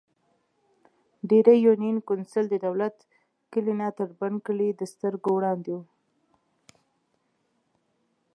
ډېرۍ 1.29 1.57
يونېن 1.65 1.97
کونسل 2.07 2.45
ددولت 2.49 2.95
کلي 3.51 3.73
نه 3.79 3.87
تر 3.97 4.07
د 4.13 4.17
بڼ 4.19 4.33
کلي 4.45 4.67
دسترګو 4.81 5.29
وړاندې 5.33 5.71
وو 5.75 5.83
ـ 5.87 5.89